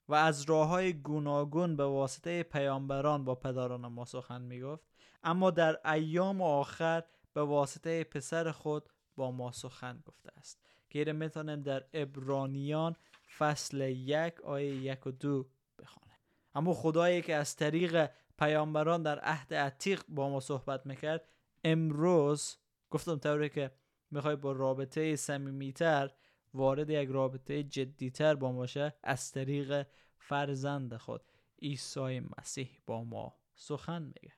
و 0.09 0.13
از 0.13 0.41
راه 0.41 0.67
های 0.67 0.93
گوناگون 0.93 1.75
به 1.75 1.85
واسطه 1.85 2.43
پیامبران 2.43 3.23
با 3.23 3.35
پدران 3.35 3.87
ما 3.87 4.05
سخن 4.05 4.41
می‌گفت 4.41 4.83
اما 5.23 5.51
در 5.51 5.91
ایام 5.93 6.41
آخر 6.41 7.03
به 7.33 7.41
واسطه 7.41 8.03
پسر 8.03 8.51
خود 8.51 8.89
با 9.17 9.31
ما 9.31 9.51
سخن 9.51 10.01
گفته 10.05 10.31
است. 10.37 10.61
که 10.89 11.13
می‌تونیم 11.13 11.61
در 11.61 11.85
ابرانیان 11.93 12.95
فصل 13.37 13.81
یک 13.89 14.41
آیه 14.41 14.75
یک 14.75 15.07
و 15.07 15.11
دو 15.11 15.47
بخونه 15.79 16.13
اما 16.55 16.73
خدایی 16.73 17.21
که 17.21 17.35
از 17.35 17.55
طریق 17.55 18.09
پیامبران 18.39 19.03
در 19.03 19.19
عهد 19.19 19.53
عتیق 19.53 20.03
با 20.09 20.29
ما 20.29 20.39
صحبت 20.39 20.85
می‌کرد 20.85 21.27
امروز 21.63 22.57
گفتم 22.89 23.15
طوری 23.15 23.49
که 23.49 23.71
می‌خوای 24.11 24.35
با 24.35 24.51
رابطه 24.51 25.15
صمیمیتر 25.15 26.11
وارد 26.53 26.89
یک 26.89 27.09
رابطه 27.09 27.63
جدیتر 27.63 28.35
با 28.35 28.51
باشه 28.51 28.93
از 29.03 29.31
طریق 29.31 29.87
فرزند 30.17 30.97
خود 30.97 31.21
عیسی 31.61 32.19
مسیح 32.19 32.69
با 32.85 33.03
ما 33.03 33.35
سخن 33.55 34.01
میگه. 34.03 34.36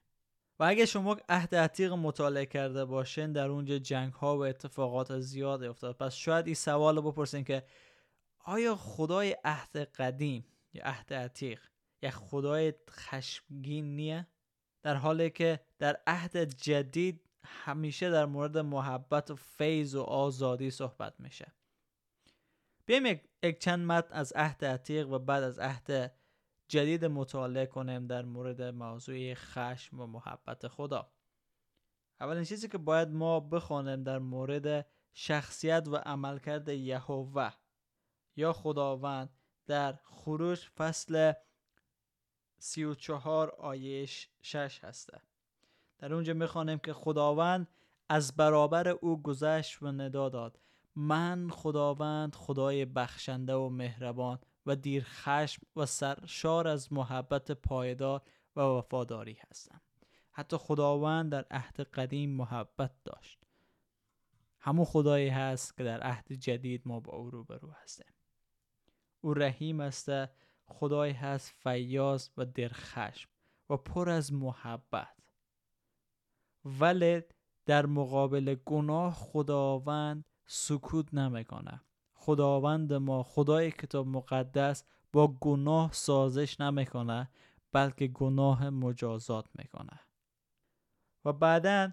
و 0.59 0.63
اگه 0.63 0.85
شما 0.85 1.17
عهد 1.29 1.55
عتیق 1.55 1.93
مطالعه 1.93 2.45
کرده 2.45 2.85
باشین 2.85 3.31
در 3.31 3.47
اونجا 3.47 3.77
جنگ 3.77 4.13
ها 4.13 4.37
و 4.37 4.45
اتفاقات 4.45 5.19
زیاد 5.19 5.63
افتاد. 5.63 5.97
پس 5.97 6.13
شاید 6.13 6.45
این 6.45 6.55
سوال 6.55 6.95
رو 6.95 7.11
بپرسین 7.11 7.43
که 7.43 7.63
آیا 8.39 8.75
خدای 8.75 9.35
عهد 9.43 9.77
قدیم 9.77 10.45
یا 10.73 10.83
عهد 10.85 11.13
عتیق 11.13 11.61
یک 12.01 12.11
خدای 12.11 12.73
خشمگین 12.89 13.95
نیه؟ 13.95 14.27
در 14.81 14.95
حالی 14.95 15.29
که 15.29 15.59
در 15.79 15.97
عهد 16.07 16.37
جدید 16.37 17.29
همیشه 17.43 18.09
در 18.09 18.25
مورد 18.25 18.57
محبت 18.57 19.31
و 19.31 19.35
فیض 19.35 19.95
و 19.95 20.01
آزادی 20.01 20.71
صحبت 20.71 21.13
میشه. 21.19 21.53
بیایم 22.85 23.21
یک 23.43 23.59
چند 23.59 23.85
متن 23.85 24.13
از 24.13 24.33
عهد 24.35 24.65
عتیق 24.65 25.09
و 25.09 25.19
بعد 25.19 25.43
از 25.43 25.59
عهد 25.59 26.18
جدید 26.69 27.05
مطالعه 27.05 27.65
کنیم 27.65 28.07
در 28.07 28.25
مورد 28.25 28.61
موضوع 28.61 29.33
خشم 29.33 29.99
و 29.99 30.07
محبت 30.07 30.67
خدا. 30.67 31.11
اولین 32.21 32.43
چیزی 32.43 32.67
که 32.67 32.77
باید 32.77 33.07
ما 33.07 33.39
بخوانیم 33.39 34.03
در 34.03 34.19
مورد 34.19 34.85
شخصیت 35.13 35.87
و 35.87 35.95
عملکرد 35.95 36.69
یهوه 36.69 37.51
یا 38.35 38.53
خداوند 38.53 39.29
در 39.67 39.99
خروج 40.03 40.59
فصل 40.59 41.33
سی 42.57 42.83
و 42.83 42.93
چهار 42.93 43.49
آیه 43.49 44.05
شش 44.41 44.79
هسته. 44.83 45.21
در 45.99 46.13
اونجا 46.13 46.33
می‌خوانیم 46.33 46.77
که 46.77 46.93
خداوند 46.93 47.67
از 48.09 48.35
برابر 48.35 48.87
او 48.87 49.21
گذشت 49.21 49.83
و 49.83 49.91
ندا 49.91 50.29
داد. 50.29 50.59
من 50.95 51.49
خداوند 51.49 52.35
خدای 52.35 52.85
بخشنده 52.85 53.53
و 53.53 53.69
مهربان 53.69 54.39
و 54.69 54.75
دیر 54.75 55.03
خشم 55.03 55.61
و 55.75 55.85
سرشار 55.85 56.67
از 56.67 56.93
محبت 56.93 57.51
پایدار 57.51 58.21
و 58.55 58.61
وفاداری 58.61 59.37
هستم. 59.49 59.81
حتی 60.31 60.57
خداوند 60.57 61.31
در 61.31 61.45
عهد 61.51 61.79
قدیم 61.79 62.29
محبت 62.29 62.91
داشت. 63.03 63.39
همون 64.59 64.85
خدایی 64.85 65.29
هست 65.29 65.77
که 65.77 65.83
در 65.83 66.01
عهد 66.01 66.33
جدید 66.33 66.81
ما 66.85 66.99
با 66.99 67.13
او 67.13 67.29
روبرو 67.29 67.71
هستیم 67.71 68.13
او 69.21 69.33
رحیم 69.33 69.79
است 69.79 70.09
خدای 70.65 71.11
هست 71.11 71.51
فیاض 71.51 72.29
و 72.37 72.45
درخشم 72.45 73.29
و 73.69 73.77
پر 73.77 74.09
از 74.09 74.33
محبت. 74.33 75.17
ولی 76.65 77.21
در 77.65 77.85
مقابل 77.85 78.55
گناه 78.65 79.13
خداوند 79.13 80.25
سکوت 80.45 81.13
نمی‌کنه 81.13 81.81
خداوند 82.19 82.93
ما 82.93 83.23
خدای 83.23 83.71
کتاب 83.71 84.07
مقدس 84.07 84.83
با 85.13 85.27
گناه 85.27 85.89
سازش 85.93 86.61
نمی‌کنه 86.61 87.29
بلکه 87.71 88.07
گناه 88.07 88.69
مجازات 88.69 89.45
می‌کنه. 89.57 89.99
و 91.25 91.33
بعدا 91.33 91.91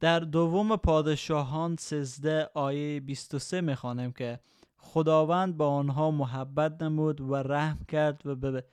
در 0.00 0.20
دوم 0.20 0.76
پادشاهان 0.76 1.76
13 1.76 2.50
آیه 2.54 3.00
23 3.00 3.60
می‌خوانیم 3.60 4.12
که 4.12 4.40
خداوند 4.76 5.56
با 5.56 5.68
آنها 5.68 6.10
محبت 6.10 6.82
نمود 6.82 7.20
و 7.20 7.34
رحم 7.34 7.84
کرد 7.88 8.26
و 8.26 8.34
به 8.34 8.64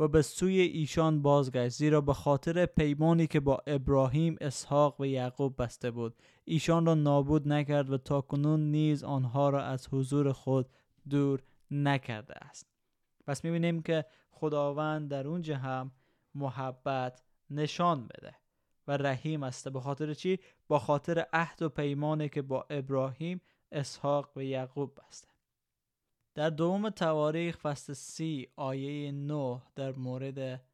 و 0.00 0.08
به 0.08 0.22
سوی 0.22 0.60
ایشان 0.60 1.22
بازگشت 1.22 1.76
زیرا 1.76 2.00
به 2.00 2.14
خاطر 2.14 2.66
پیمانی 2.66 3.26
که 3.26 3.40
با 3.40 3.62
ابراهیم 3.66 4.36
اسحاق 4.40 5.00
و 5.00 5.06
یعقوب 5.06 5.62
بسته 5.62 5.90
بود. 5.90 6.16
ایشان 6.44 6.86
را 6.86 6.94
نابود 6.94 7.48
نکرد 7.48 7.90
و 7.90 7.98
تاکنون 7.98 8.70
نیز 8.70 9.04
آنها 9.04 9.50
را 9.50 9.62
از 9.62 9.88
حضور 9.92 10.32
خود 10.32 10.68
دور 11.10 11.42
نکرده 11.70 12.34
است. 12.34 12.66
پس 13.26 13.44
می‌بینیم 13.44 13.82
که 13.82 14.04
خداوند 14.30 15.10
در 15.10 15.26
اونجا 15.26 15.56
هم 15.56 15.92
محبت 16.34 17.22
نشان 17.50 18.06
بده 18.06 18.34
و 18.88 18.96
رحیم 18.96 19.42
است. 19.42 19.68
به 19.68 19.80
خاطر 19.80 20.14
چی؟ 20.14 20.38
با 20.68 20.78
خاطر 20.78 21.26
عهد 21.32 21.62
و 21.62 21.68
پیمانی 21.68 22.28
که 22.28 22.42
با 22.42 22.66
ابراهیم 22.70 23.40
اسحاق 23.72 24.36
و 24.36 24.42
یعقوب 24.42 24.98
بسته. 25.00 25.28
در 26.38 26.50
دوم 26.50 26.90
تواریخ 26.90 27.58
فصل 27.58 27.92
سی 27.92 28.48
آیه 28.56 29.12
9 29.12 29.62
در 29.74 29.92
مورد 29.92 30.64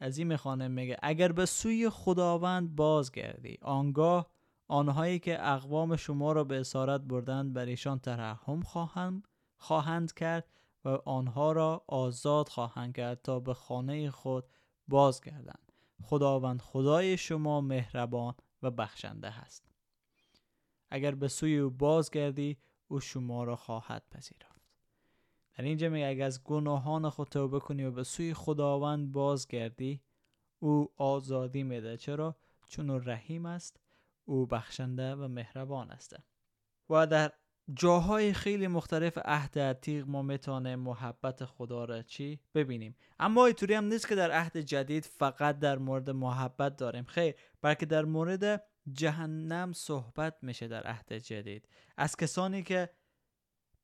از 0.00 0.18
این 0.18 0.26
می‌خوانه 0.26 0.68
میگه 0.68 0.96
اگر 1.02 1.32
به 1.32 1.46
سوی 1.46 1.90
خداوند 1.90 2.76
بازگردی 2.76 3.58
آنگاه 3.62 4.30
آنهایی 4.68 5.18
که 5.18 5.48
اقوام 5.48 5.96
شما 5.96 6.32
را 6.32 6.44
به 6.44 6.60
اسارت 6.60 7.00
بردند 7.00 7.52
بر 7.52 7.64
ایشان 7.64 7.98
ترحم 7.98 8.62
خواهند 8.62 9.28
خواهند 9.56 10.12
کرد 10.12 10.48
و 10.84 10.88
آنها 10.88 11.52
را 11.52 11.84
آزاد 11.88 12.48
خواهند 12.48 12.96
کرد 12.96 13.22
تا 13.22 13.40
به 13.40 13.54
خانه 13.54 14.10
خود 14.10 14.44
بازگردند. 14.88 15.72
خداوند 16.02 16.62
خدای 16.62 17.16
شما 17.16 17.60
مهربان 17.60 18.34
و 18.62 18.70
بخشنده 18.70 19.30
هست 19.30 19.70
اگر 20.90 21.14
به 21.14 21.28
سوی 21.28 21.58
او 21.58 21.70
بازگردی 21.70 22.58
او 22.88 23.00
شما 23.00 23.44
را 23.44 23.56
خواهد 23.56 24.02
پذیرفت. 24.10 24.55
در 25.56 25.64
اینجا 25.64 25.88
میگه 25.88 26.06
اگر 26.06 26.26
از 26.26 26.44
گناهان 26.44 27.10
خود 27.10 27.28
توبه 27.28 27.60
کنی 27.60 27.84
و 27.84 27.90
به 27.90 28.04
سوی 28.04 28.34
خداوند 28.34 29.12
بازگردی 29.12 30.00
او 30.58 30.88
آزادی 30.96 31.62
میده. 31.62 31.96
چرا؟ 31.96 32.36
چون 32.68 32.90
او 32.90 32.98
رحیم 32.98 33.46
است 33.46 33.80
او 34.24 34.46
بخشنده 34.46 35.14
و 35.14 35.28
مهربان 35.28 35.90
است. 35.90 36.16
و 36.90 37.06
در 37.06 37.32
جاهای 37.74 38.32
خیلی 38.32 38.66
مختلف 38.66 39.18
عهد 39.24 39.58
عتیق 39.58 40.06
ما 40.06 40.22
می‌تونیم 40.22 40.78
محبت 40.78 41.44
خدا 41.44 41.84
را 41.84 42.02
چی؟ 42.02 42.40
ببینیم. 42.54 42.96
اما 43.18 43.46
اینطوری 43.46 43.74
هم 43.74 43.84
نیست 43.84 44.08
که 44.08 44.14
در 44.14 44.30
عهد 44.30 44.56
جدید 44.56 45.04
فقط 45.04 45.58
در 45.58 45.78
مورد 45.78 46.10
محبت 46.10 46.76
داریم. 46.76 47.04
خیر 47.04 47.34
بلکه 47.62 47.86
در 47.86 48.04
مورد 48.04 48.62
جهنم 48.92 49.72
صحبت 49.72 50.36
میشه 50.42 50.68
در 50.68 50.82
عهد 50.82 51.12
جدید. 51.12 51.68
از 51.96 52.16
کسانی 52.16 52.62
که 52.62 52.90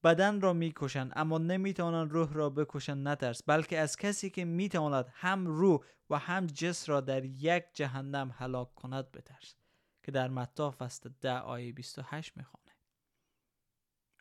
بدن 0.04 0.40
را 0.40 0.52
می‌کشند 0.52 1.12
اما 1.16 1.38
نمی‌توانند 1.38 2.12
روح 2.12 2.32
را 2.32 2.50
بکشند 2.50 3.08
نترس 3.08 3.42
بلکه 3.46 3.78
از 3.78 3.96
کسی 3.96 4.30
که 4.30 4.44
می‌تواند 4.44 5.06
هم 5.12 5.46
روح 5.46 5.80
و 6.10 6.18
هم 6.18 6.46
جس 6.46 6.88
را 6.88 7.00
در 7.00 7.24
یک 7.24 7.64
جهنم 7.74 8.34
هلاک 8.34 8.74
کند 8.74 9.12
بترس 9.12 9.54
که 10.02 10.12
در 10.12 10.28
متا 10.28 10.70
فصل 10.70 11.10
ده 11.20 11.38
آیه 11.38 11.72
28 11.72 12.36
می‌خوانه. 12.36 12.72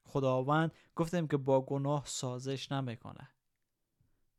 خداوند 0.05 0.71
گفتیم 0.95 1.27
که 1.27 1.37
با 1.37 1.61
گناه 1.61 2.03
سازش 2.05 2.71
نمی‌کنه. 2.71 3.29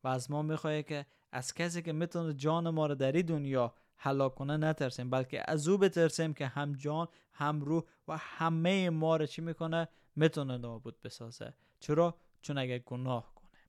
و 0.05 0.09
از 0.09 0.31
ما 0.31 0.43
می‌خواه 0.43 0.83
که 0.83 1.07
از 1.33 1.55
کسی 1.55 1.83
که 1.83 1.93
می‌تونه 1.93 2.35
جان 2.35 2.71
ما 2.71 2.87
را 2.87 2.95
در 2.95 3.13
این 3.13 3.27
دنیا 3.27 3.75
هلاک 3.97 4.35
کنه 4.35 4.57
نترسیم 4.57 5.11
بلکه 5.11 5.43
از 5.51 5.69
او 5.69 5.79
بترسیم 5.79 6.35
که 6.35 6.47
هم 6.47 6.73
جان 6.73 7.09
هم 7.33 7.61
روح 7.61 7.83
و 8.09 8.17
همه 8.17 8.91
ما 8.91 9.17
را 9.17 9.27
چی 9.27 9.43
می‌کنه؟ 9.43 9.89
می‌تونه 10.17 10.59
نابود 10.59 11.01
بسازه. 11.01 11.55
چرا؟ 11.81 12.19
چون 12.43 12.59
اگر 12.59 12.79
گناه 12.79 13.35
کنه. 13.35 13.61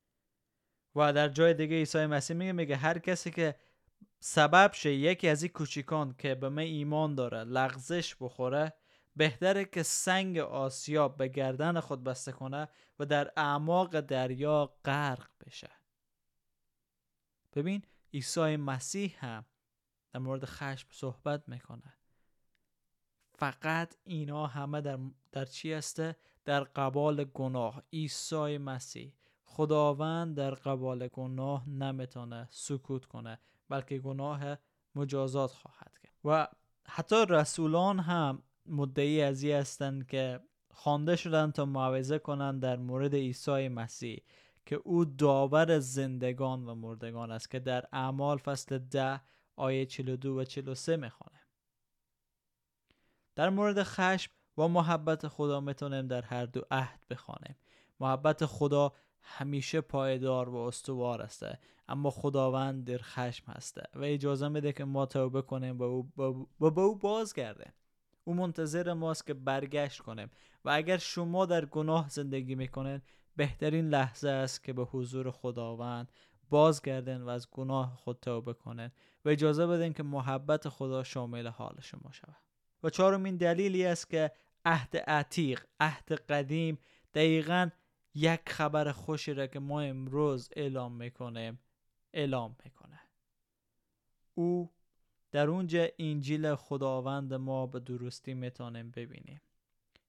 و 0.96 1.14
در 1.14 1.30
جای 1.30 1.54
دیگه 1.54 1.76
عیسی 1.76 2.06
مسیح 2.06 2.38
میگه 2.38 2.52
میگه 2.52 2.76
هر 2.76 3.00
کسی 3.00 3.32
که 3.32 3.56
سبب 4.20 4.74
شه 4.74 4.94
یکی 4.94 5.30
از 5.30 5.44
این 5.44 5.52
کوچیکان 5.52 6.16
که 6.18 6.36
به 6.36 6.50
من 6.50 6.64
ایمان 6.64 7.16
داره 7.16 7.44
لغزش 7.44 8.16
بخوره 8.20 8.74
بهتره 9.16 9.66
که 9.66 9.84
سنگ 9.84 10.38
آسیاب 10.38 11.18
به 11.18 11.28
گردن 11.28 11.80
خود 11.80 12.04
بسته 12.04 12.32
کنه 12.32 12.70
و 13.00 13.06
در 13.06 13.32
اعماق 13.38 14.00
دریا 14.00 14.76
غرق 14.86 15.30
بشه. 15.46 15.70
ببین 17.54 17.82
عیسی 18.14 18.56
مسیح 18.56 19.26
هم 19.26 19.46
در 20.14 20.20
مورد 20.20 20.46
خشم 20.46 20.88
صحبت 20.92 21.50
می‌کنه. 21.50 21.94
فقط 23.36 23.96
اینا 24.04 24.48
همه 24.48 24.82
در, 24.82 25.00
در 25.32 25.46
چی 25.46 25.74
هسته؟ 25.74 26.16
در 26.46 26.64
قبال 26.64 27.24
گناه 27.24 27.84
عیسی 27.94 28.58
مسیح. 28.58 29.14
خداوند 29.46 30.36
در 30.36 30.52
قبال 30.52 31.08
گناه 31.08 31.70
نمی‌تونه 31.70 32.48
سکوت 32.52 33.06
کنه 33.06 33.40
بلکه 33.70 34.00
گناه 34.00 34.58
مجازات 34.96 35.52
خواهد 35.52 36.00
کرد. 36.04 36.14
و 36.26 36.48
حتی 36.88 37.26
رسولان 37.30 38.00
هم 38.00 38.44
مدعی 38.66 39.22
از 39.22 39.46
هستند 39.46 40.08
که 40.08 40.40
خوانده 40.72 41.16
شدن 41.16 41.52
تا 41.52 41.66
موعظه 41.66 42.20
کنند 42.20 42.62
در 42.62 42.78
مورد 42.78 43.16
عیسی 43.16 43.68
مسیح 43.68 44.22
که 44.66 44.76
او 44.76 45.06
داور 45.06 45.80
زندگان 45.80 46.66
و 46.66 46.76
مردگان 46.76 47.32
است 47.32 47.52
که 47.52 47.60
در 47.60 47.86
اعمال 47.92 48.38
فصل 48.38 48.78
ده 48.78 49.22
آیه 49.56 49.86
42 49.86 50.40
و 50.40 50.44
43 50.44 50.98
می‌خوانه 50.98 51.40
در 53.36 53.50
مورد 53.50 53.84
خشم 53.84 54.32
و 54.58 54.68
محبت 54.68 55.28
خدا 55.28 55.60
می‌تونیم 55.60 56.08
در 56.08 56.22
هر 56.22 56.46
دو 56.46 56.62
عهد 56.72 57.00
بخوانیم. 57.10 57.56
محبت 58.00 58.46
خدا 58.46 58.94
همیشه 59.22 59.82
پایدار 59.82 60.50
و 60.50 60.56
استوار 60.56 61.22
است 61.22 61.46
اما 61.88 62.10
خداوند 62.10 62.86
در 62.86 62.98
خشم 63.02 63.52
هسته 63.52 63.84
و 63.96 64.04
اجازه 64.04 64.48
میده 64.48 64.74
که 64.74 64.86
ما 64.86 65.06
توبه 65.06 65.42
کنیم 65.42 65.82
و 65.82 66.04
با 66.60 66.84
او 66.84 66.96
بازگرده 66.96 67.74
او 68.24 68.34
منتظر 68.34 68.94
ماست 68.94 69.28
که 69.28 69.34
برگشت 69.34 70.02
کنیم. 70.02 70.30
و 70.66 70.70
اگر 70.70 70.98
شما 70.98 71.46
در 71.46 71.66
گناه 71.66 72.10
زندگی 72.10 72.56
می‌کنین 72.56 73.02
بهترین 73.36 73.89
لحظه 73.89 74.30
است 74.30 74.63
که 74.63 74.74
به 74.74 74.84
حضور 74.84 75.32
خداوند 75.32 76.12
بازگردن 76.50 77.22
و 77.22 77.30
از 77.30 77.52
گناه 77.52 77.96
خود 77.96 78.20
توبه 78.22 78.54
کنن 78.54 78.92
و 79.26 79.30
اجازه 79.30 79.68
بدین 79.68 79.94
که 79.94 80.04
محبت 80.04 80.70
خدا 80.70 81.04
شامل 81.04 81.48
حال 81.48 81.76
شما 81.82 82.12
شود. 82.12 82.53
و 82.84 82.89
چهارمین 82.89 83.38
دلیلی 83.38 83.86
است 83.86 84.10
که 84.10 84.32
عهد 84.65 84.98
عتیق 84.98 85.65
عهد 85.80 86.12
قدیم 86.12 86.78
دقیقا 87.13 87.69
یک 88.15 88.41
خبر 88.48 88.91
خوشی 88.91 89.34
را 89.34 89.48
که 89.48 89.60
ما 89.60 89.82
امروز 89.82 90.50
اعلام 90.56 90.91
می‌کنیم 90.91 91.60
اعلام 92.13 92.56
می‌کنه. 92.63 93.00
او 94.34 94.74
در 95.32 95.48
اونجا 95.48 95.88
انجیل 96.00 96.56
خداوند 96.56 97.34
ما 97.34 97.67
به 97.67 97.80
درستی 97.80 98.34
می‌تونیم 98.34 98.91
ببینیم. 98.91 99.41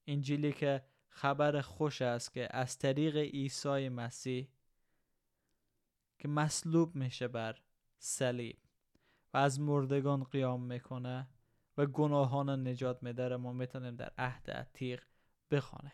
انجیلی 0.07 0.53
که 0.53 0.83
خبر 1.09 1.61
خوش 1.61 2.01
است 2.01 2.33
که 2.33 2.55
از 2.55 2.77
طریق 2.77 3.17
عیسی 3.17 3.89
مسیح 3.89 4.47
که 6.19 6.27
مصلوب 6.27 6.95
میشه 6.95 7.27
بر 7.27 7.61
صلیب 7.97 8.57
و 9.33 9.37
از 9.37 9.59
مردگان 9.59 10.23
قیام 10.23 10.63
می‌کنه 10.63 11.27
و 11.77 11.85
گناهان 11.85 12.67
نجات 12.67 13.03
میداره 13.03 13.37
ما 13.37 13.53
می‌تونیم 13.53 13.95
در 13.95 14.11
عهد 14.17 14.51
عتیق 14.51 15.03
بخوانیم. 15.51 15.91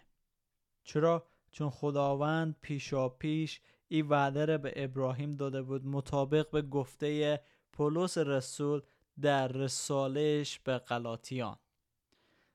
چرا؟ 0.83 1.27
چون 1.51 1.69
خداوند 1.69 2.55
پیشا 2.61 3.09
پیش 3.09 3.61
این 3.87 4.07
وعده 4.07 4.57
به 4.57 4.73
ابراهیم 4.75 5.31
داده 5.31 5.61
بود 5.61 5.85
مطابق 5.85 6.49
به 6.49 6.61
گفته 6.61 7.41
پولس 7.73 8.17
رسول 8.17 8.81
در 9.21 9.47
رسالش 9.47 10.59
به 10.59 10.77
قلاتیان 10.77 11.57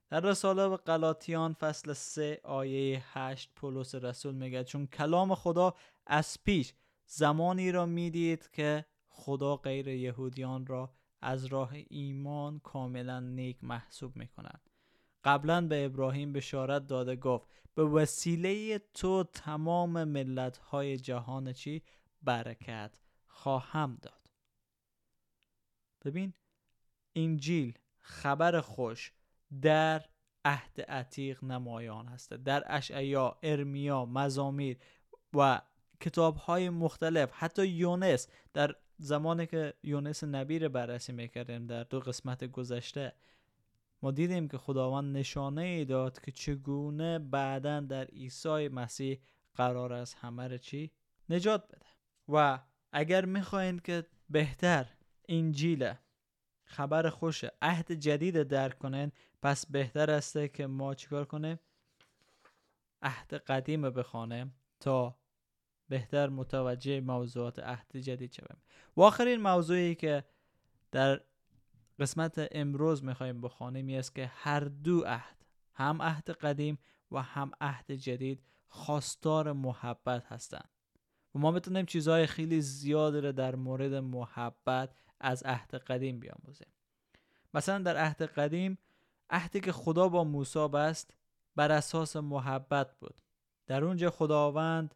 در 0.08 0.20
رساله 0.20 0.68
به 0.68 0.76
قلاتیان 0.76 1.52
فصل 1.52 1.92
3 1.92 2.40
آیه 2.44 3.02
8 3.06 3.50
پولس 3.56 3.94
رسول 3.94 4.34
میگه 4.34 4.64
چون 4.64 4.86
کلام 4.86 5.34
خدا 5.34 5.74
از 6.06 6.38
پیش 6.44 6.74
زمانی 7.06 7.72
را 7.72 7.86
می‌دید 7.86 8.50
که 8.52 8.84
خدا 9.08 9.56
غیر 9.56 9.88
یهودیان 9.88 10.66
را 10.66 10.90
از 11.22 11.44
راه 11.44 11.72
ایمان 11.88 12.58
کاملا 12.58 13.20
نیک 13.20 13.64
محسوب 13.64 14.16
می‌کنند. 14.16 14.70
قبلا 15.24 15.66
به 15.66 15.84
ابراهیم 15.84 16.32
بشارت 16.32 16.86
داده 16.86 17.16
گفت 17.16 17.48
به 17.74 17.84
وسیله 17.84 18.78
تو 18.78 19.24
تمام 19.24 20.04
ملت 20.04 20.56
های 20.56 20.96
جهان 20.96 21.52
چی 21.52 21.82
برکت 22.22 23.00
خواهم 23.26 23.98
داد. 24.02 24.20
ببین 26.04 26.34
انجیل 27.16 27.78
خبر 27.98 28.60
خوش 28.60 29.12
در 29.62 30.04
عهد 30.44 30.80
عتیق 30.80 31.44
نمایان 31.44 32.08
هسته. 32.08 32.36
در 32.36 32.64
اشعیا 32.66 33.38
ارمیا 33.42 34.04
مزامیر 34.04 34.78
و 35.34 35.60
کتاب 36.00 36.36
های 36.36 36.70
مختلف 36.70 37.30
حتی 37.32 37.66
یونس 37.66 38.28
در 38.52 38.76
زمانی 38.98 39.46
که 39.46 39.74
یونس 39.82 40.24
نبی 40.24 40.58
رو 40.58 40.68
بررسی 40.68 41.12
می‌کردیم 41.12 41.66
در 41.66 41.82
دو 41.82 42.00
قسمت 42.00 42.44
گذشته 42.44 43.12
ما 44.02 44.10
دیدیم 44.10 44.48
که 44.48 44.58
خداوند 44.58 45.16
نشانه 45.16 45.62
ای 45.62 45.84
داد 45.84 46.20
که 46.20 46.32
چگونه 46.32 47.18
بعدا 47.18 47.80
در 47.80 48.04
عیسی 48.04 48.68
مسیح 48.68 49.20
قرار 49.54 49.92
است 49.92 50.16
همه 50.20 50.58
چی؟ 50.58 50.90
نجات 51.28 51.68
بده. 51.68 51.86
و 52.28 52.58
اگر 52.92 53.24
می‌خواین 53.24 53.78
که 53.78 54.06
بهتر 54.30 54.86
انجیل 55.28 55.94
خبر 56.64 57.10
خوش 57.10 57.44
عهد 57.62 57.92
جدید 57.92 58.42
درک 58.42 58.78
کنین 58.78 59.12
پس 59.42 59.66
بهتر 59.66 60.10
است 60.10 60.46
که 60.54 60.66
ما 60.66 60.94
چیکار 60.94 61.24
کنیم؟ 61.24 61.58
عهد 63.02 63.34
قدیم 63.34 63.90
بخوانیم 63.90 64.54
تا 64.80 65.18
بهتر 65.88 66.28
متوجه 66.28 67.00
موضوعات 67.00 67.58
عهد 67.58 67.96
جدید 67.96 68.32
شویم. 68.32 68.58
و 68.96 69.02
آخرین 69.02 69.40
موضوعی 69.40 69.94
که 69.94 70.24
در 70.92 71.20
قسمت 71.98 72.48
امروز 72.52 73.04
می‌خوایم 73.04 73.40
بخوانیم 73.40 73.98
است 73.98 74.14
که 74.14 74.30
هر 74.34 74.60
دو 74.60 75.04
عهد 75.06 75.36
هم 75.74 76.02
عهد 76.02 76.30
قدیم 76.30 76.78
و 77.12 77.22
هم 77.22 77.50
عهد 77.60 77.92
جدید 77.92 78.42
خواستار 78.68 79.52
محبت 79.52 80.26
هستند. 80.26 80.68
و 81.34 81.38
ما 81.38 81.50
می‌تونیم 81.50 81.86
چیزهای 81.86 82.26
خیلی 82.26 82.60
زیاد 82.60 83.16
رو 83.16 83.32
در 83.32 83.54
مورد 83.54 83.94
محبت 83.94 84.96
از 85.20 85.42
عهد 85.42 85.74
قدیم 85.74 86.20
بیاموزیم. 86.20 86.68
مثلا 87.54 87.78
در 87.78 87.96
عهد 87.96 88.22
قدیم 88.22 88.78
عهدی 89.30 89.60
که 89.60 89.72
خدا 89.72 90.08
با 90.08 90.24
موسی 90.24 90.68
بست 90.68 91.14
بر 91.56 91.72
اساس 91.72 92.16
محبت 92.16 92.98
بود. 92.98 93.20
در 93.66 93.84
اونجا 93.84 94.10
خداوند 94.10 94.94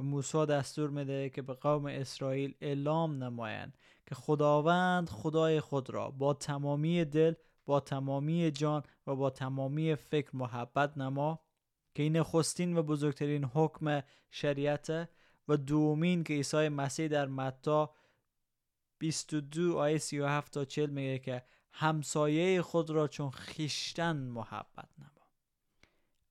و 0.00 0.02
موسی 0.02 0.46
دستور 0.46 0.90
میده 0.90 1.30
که 1.30 1.42
به 1.42 1.54
قوم 1.54 1.86
اسرائیل 1.86 2.54
اعلام 2.60 3.24
نمایند 3.24 3.78
که 4.06 4.14
خداوند 4.14 5.08
خدای 5.08 5.60
خود 5.60 5.90
را 5.90 6.10
با 6.10 6.34
تمامی 6.34 7.04
دل 7.04 7.34
با 7.66 7.80
تمامی 7.80 8.50
جان 8.50 8.82
و 9.06 9.16
با 9.16 9.30
تمامی 9.30 9.94
فکر 9.94 10.36
محبت 10.36 10.98
نما 10.98 11.40
که 11.94 12.02
این 12.02 12.22
خستین 12.22 12.76
و 12.76 12.82
بزرگترین 12.82 13.44
حکم 13.44 14.02
شریعت 14.30 15.08
و 15.48 15.56
دومین 15.56 16.24
که 16.24 16.34
عیسی 16.34 16.68
مسیح 16.68 17.08
در 17.08 17.26
متا 17.26 17.94
22 18.98 19.78
آیه 19.78 19.98
37 19.98 20.52
تا 20.52 20.64
40 20.64 20.90
میگه 20.90 21.18
که 21.18 21.42
همسایه 21.72 22.62
خود 22.62 22.90
را 22.90 23.08
چون 23.08 23.30
خیشتن 23.30 24.16
محبت 24.16 24.88
نما. 24.98 25.10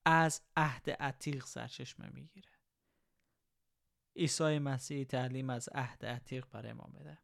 از 0.06 0.42
عهد 0.58 0.90
عتیق 0.90 1.46
سرچشمه 1.46 2.10
می‌گیره. 2.14 2.49
عیسی 4.20 4.60
مسیح 4.60 5.04
تعلیم 5.04 5.50
از 5.50 5.70
عهد 5.70 6.06
عتیق 6.06 6.46
برای 6.52 6.74
ما 6.74 6.90
میده 6.94 7.18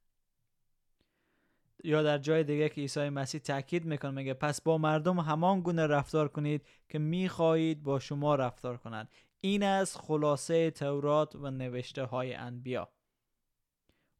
یا 1.84 2.03
در 2.03 2.17
جای 2.17 2.43
دیگه 2.43 2.69
که 2.69 2.81
عیسی 2.81 3.10
مسیح 3.10 3.41
تاکید 3.41 3.86
می‌کنه 3.86 4.12
میگه 4.12 4.34
پس 4.34 4.62
با 4.62 4.77
مردم 4.77 5.19
همان 5.19 5.62
گونه 5.62 5.88
رفتار 5.88 6.27
کنید 6.27 6.67
که 6.89 6.99
می‌خواهید 6.99 7.84
با 7.84 7.99
شما 7.99 8.36
رفتار 8.36 8.77
کنند. 8.77 9.10
این 9.41 9.63
از 9.63 9.97
خلاصه 9.97 10.71
تورات 10.71 11.36
و 11.36 11.51
نوشته 11.51 12.03
های 12.03 12.34
انبیا. 12.34 12.89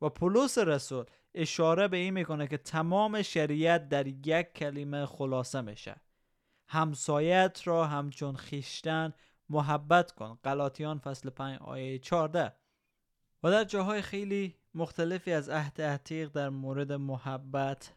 و 0.02 0.10
پولس 0.10 0.58
رسول 0.58 1.06
اشاره 1.34 1.88
به 1.88 1.98
این 1.98 2.14
می‌کنه 2.14 2.48
که 2.48 2.58
تمام 2.58 3.22
شریعت 3.22 3.90
در 3.90 4.08
یک 4.08 4.54
کلمه 4.54 5.06
خلاصه 5.06 5.62
میشه. 5.62 5.96
همسایت 6.68 7.62
را 7.66 7.86
همچون 7.86 8.36
خیشتن 8.36 9.14
محبت 9.50 10.12
کن. 10.12 10.40
غلاطیان 10.44 11.00
فصل 11.00 11.30
5 11.30 11.60
آیه 11.62 12.00
14 12.00 12.54
و 13.46 13.52
در 13.52 13.64
جاهای 13.64 14.02
خیلی 14.02 14.56
مختلفی 14.76 15.32
از 15.32 15.50
عهد 15.50 15.82
عتیق 15.82 16.30
در 16.32 16.50
مورد 16.50 16.92
محبت 16.92 17.94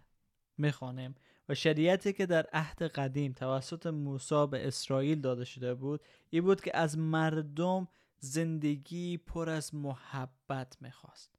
می‌خوانیم 0.58 1.14
و 1.48 1.54
شریعتی 1.54 2.12
که 2.12 2.26
در 2.26 2.46
عهد 2.52 2.82
قدیم 2.82 3.32
توسط 3.32 3.87
موسی 3.87 4.46
به 4.46 4.68
اسرائیل 4.68 5.20
داده 5.20 5.44
شده 5.44 5.74
بود 5.74 6.00
این 6.30 6.44
بود 6.44 6.61
که 6.61 6.76
از 6.76 6.98
مردم 6.98 7.88
زندگی 8.18 9.16
پر 9.16 9.50
از 9.50 9.74
محبت 9.74 10.76
می‌خواست. 10.80 11.34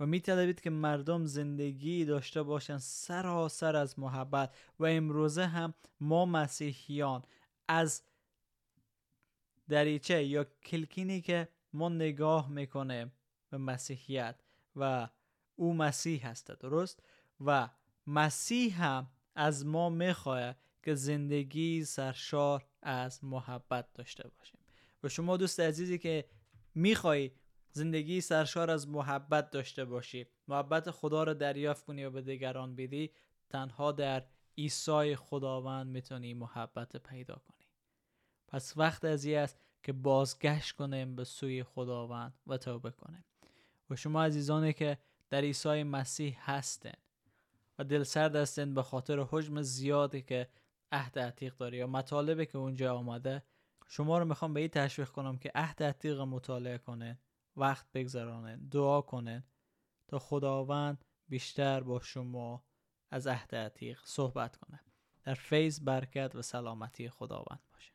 و 0.00 0.06
میطلبید 0.06 0.60
که 0.60 0.70
مردم 0.70 1.24
زندگی 1.24 2.04
داشته 2.04 2.42
باشند 2.42 2.78
سراسر 2.78 3.76
از 3.76 3.98
محبت 3.98 4.54
و 4.78 4.86
امروزه 4.86 5.46
هم 5.46 5.74
ما 6.00 6.26
مسیحیان 6.26 7.22
از 7.68 8.02
دریچه 9.68 10.24
یا 10.24 10.44
کلکینی 10.44 11.20
که 11.20 11.48
ما 11.74 11.88
نگاه 11.88 12.48
می‌کنه 12.48 13.12
به 13.50 13.58
مسیحیت 13.58 14.40
و 14.76 15.08
او 15.56 15.74
مسیح 15.74 16.28
هست 16.28 16.50
درست؟ 16.50 17.02
و 17.40 17.70
مسیح 18.06 18.84
هم 18.84 19.10
از 19.34 19.66
ما 19.66 19.90
می‌خواه 19.90 20.54
که 20.82 20.94
زندگی 20.94 21.84
سرشار 21.84 22.66
از 22.82 23.24
محبت 23.24 23.92
داشته 23.94 24.28
باشیم. 24.28 24.60
و 25.02 25.08
شما 25.08 25.36
دوست 25.36 25.60
عزیزی 25.60 25.98
که 25.98 26.24
می‌خوای 26.74 27.30
زندگی 27.70 28.20
سرشار 28.20 28.70
از 28.70 28.88
محبت 28.88 29.50
داشته 29.50 29.84
باشی 29.84 30.26
محبت 30.48 30.90
خدا 30.90 31.22
رو 31.22 31.34
دریافت 31.34 31.84
کنی 31.84 32.04
و 32.04 32.10
به 32.10 32.22
دیگران 32.22 32.76
بدی 32.76 33.10
تنها 33.48 33.92
در 33.92 34.26
عیسی 34.58 35.16
خداوند 35.16 35.86
می‌تونی 35.86 36.34
محبت 36.34 36.96
پیدا 36.96 37.34
کنی. 37.34 37.66
پس 38.48 38.76
وقت 38.76 39.04
از 39.04 39.26
است 39.26 39.58
که 39.84 39.92
بازگشت 39.92 40.76
کنیم 40.76 41.16
به 41.16 41.24
سوی 41.24 41.62
خداوند 41.62 42.34
و 42.46 42.56
توبه 42.56 42.90
کنیم 42.90 43.24
و 43.90 43.96
شما 43.96 44.24
عزیزانی 44.24 44.72
که 44.72 44.98
در 45.30 45.40
عیسی 45.40 45.82
مسیح 45.82 46.36
هستن 46.40 46.92
و 47.78 47.84
دل 47.84 48.02
سرد 48.02 48.36
هستن 48.36 48.74
به 48.74 48.82
خاطر 48.82 49.26
حجم 49.30 49.62
زیادی 49.62 50.22
که 50.22 50.48
عهد 50.92 51.18
عتیق 51.18 51.56
داره 51.56 51.78
یا 51.78 51.86
مطالبی 51.86 52.46
که 52.46 52.58
اونجا 52.58 52.96
آمده 52.96 53.42
شما 53.88 54.18
رو 54.18 54.24
می‌خوام 54.24 54.54
به 54.54 54.60
این 54.60 54.68
تشویق 54.68 55.08
کنم 55.08 55.38
که 55.38 55.50
عهد 55.54 55.82
عتیق 55.82 56.20
مطالعه 56.20 56.78
کنه 56.78 57.18
وقت 57.56 57.86
بگذرانه 57.94 58.56
دعا 58.56 59.00
کنه 59.00 59.44
تا 60.08 60.18
خداوند 60.18 61.04
بیشتر 61.28 61.80
با 61.80 62.00
شما 62.00 62.64
از 63.10 63.26
عهد 63.26 63.54
عتیق 63.54 64.00
صحبت 64.04 64.56
کنه. 64.56 64.80
در 65.24 65.34
فیض 65.34 65.84
برکت 65.84 66.32
و 66.34 66.42
سلامتی 66.42 67.08
خداوند 67.08 67.60
باشه. 67.72 67.93